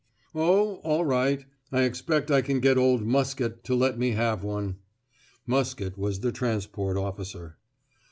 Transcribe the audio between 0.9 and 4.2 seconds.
right; I expect I can get old Muskett to let me